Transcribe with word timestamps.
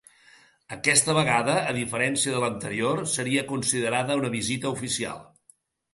Aquesta 0.75 1.13
vegada, 1.17 1.57
a 1.73 1.75
diferència 1.77 2.33
de 2.37 2.41
l’anterior, 2.45 3.03
seria 3.15 3.47
considerada 3.53 4.19
una 4.23 4.33
visita 4.41 4.73
oficial. 4.79 5.27